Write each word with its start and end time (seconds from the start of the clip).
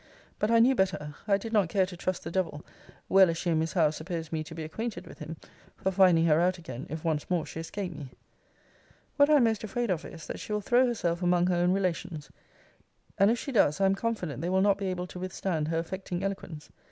But 0.39 0.49
I 0.49 0.57
knew 0.57 0.73
better. 0.73 1.13
I 1.27 1.37
did 1.37 1.53
not 1.53 1.69
care 1.69 1.85
to 1.85 1.95
trust 1.95 2.23
the 2.23 2.31
Devil, 2.31 2.65
well 3.07 3.29
as 3.29 3.37
she 3.37 3.51
and 3.51 3.59
Miss 3.59 3.73
Howe 3.73 3.91
suppose 3.91 4.31
me 4.31 4.43
to 4.45 4.55
be 4.55 4.63
acquainted 4.63 5.05
with 5.05 5.19
him, 5.19 5.37
for 5.77 5.91
finding 5.91 6.25
her 6.25 6.39
out 6.39 6.57
again, 6.57 6.87
if 6.89 7.03
once 7.05 7.29
more 7.29 7.45
she 7.45 7.59
escaped 7.59 7.95
me. 7.95 8.09
What 9.17 9.29
I 9.29 9.35
am 9.35 9.43
most 9.43 9.63
afraid 9.63 9.91
of 9.91 10.03
is, 10.03 10.25
that 10.25 10.39
she 10.39 10.53
will 10.53 10.59
throw 10.61 10.87
herself 10.87 11.21
among 11.21 11.45
her 11.45 11.55
own 11.55 11.71
relations; 11.71 12.31
and, 13.19 13.29
if 13.29 13.37
she 13.37 13.51
does, 13.51 13.79
I 13.79 13.85
am 13.85 13.93
confident 13.93 14.41
they 14.41 14.49
will 14.49 14.59
not 14.61 14.79
be 14.79 14.87
able 14.87 15.05
to 15.05 15.19
withstand 15.19 15.67
her 15.67 15.77
affecting 15.77 16.23
eloquence. 16.23 16.71